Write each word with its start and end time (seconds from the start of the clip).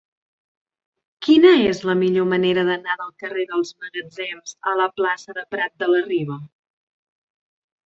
Quina 1.27 1.51
és 1.73 1.81
la 1.89 1.95
millor 1.99 2.25
manera 2.31 2.63
d'anar 2.71 2.97
del 3.03 3.13
carrer 3.25 3.45
dels 3.53 3.75
Magatzems 3.83 4.57
a 4.73 4.75
la 4.81 4.89
plaça 4.97 5.39
de 5.41 5.47
Prat 5.55 5.79
de 5.85 5.93
la 5.95 6.03
Riba? 6.11 6.43